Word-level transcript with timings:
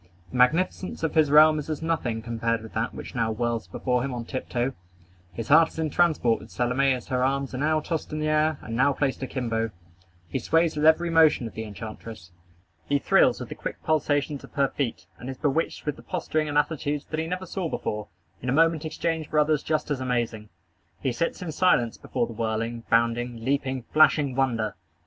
The 0.31 0.37
magnificence 0.37 1.03
of 1.03 1.13
his 1.13 1.29
realm 1.29 1.59
is 1.59 1.69
as 1.69 1.83
nothing 1.83 2.23
compared 2.23 2.63
with 2.63 2.73
that 2.73 2.95
which 2.95 3.13
now 3.13 3.31
whirls 3.31 3.67
before 3.67 4.01
him 4.01 4.15
on 4.15 4.25
tiptoe. 4.25 4.73
His 5.31 5.49
heart 5.49 5.69
is 5.69 5.77
in 5.77 5.91
transport 5.91 6.39
with 6.39 6.49
Salome 6.49 6.91
as 6.91 7.09
her 7.09 7.23
arms 7.23 7.53
are 7.53 7.59
now 7.59 7.81
tossed 7.81 8.11
in 8.11 8.17
the 8.17 8.27
air, 8.27 8.57
and 8.63 8.75
now 8.75 8.93
placed 8.93 9.21
akimbo. 9.21 9.69
He 10.27 10.39
sways 10.39 10.75
with 10.75 10.87
every 10.87 11.11
motion 11.11 11.45
of 11.45 11.53
the 11.53 11.65
enchantress. 11.65 12.31
He 12.89 12.97
thrills 12.97 13.39
with 13.39 13.49
the 13.49 13.53
quick 13.53 13.75
pulsations 13.83 14.43
of 14.43 14.53
her 14.53 14.69
feet, 14.69 15.05
and 15.19 15.29
is 15.29 15.37
bewitched 15.37 15.85
with 15.85 15.97
the 15.97 16.01
posturing 16.01 16.49
and 16.49 16.57
attitudes 16.57 17.05
that 17.11 17.19
he 17.19 17.27
never 17.27 17.45
saw 17.45 17.69
before, 17.69 18.07
in 18.41 18.49
a 18.49 18.51
moment 18.51 18.85
exchanged 18.85 19.29
for 19.29 19.37
others 19.37 19.61
just 19.61 19.91
as 19.91 20.01
amazing. 20.01 20.49
He 20.99 21.11
sits 21.11 21.43
in 21.43 21.51
silence 21.51 21.97
before 21.99 22.25
the 22.25 22.33
whirling, 22.33 22.85
bounding, 22.89 23.45
leaping, 23.45 23.83
flashing 23.93 24.33
wonder. 24.33 24.73